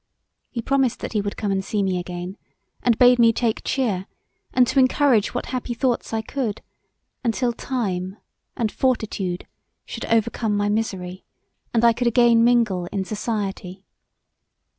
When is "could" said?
6.23-6.63, 11.93-12.07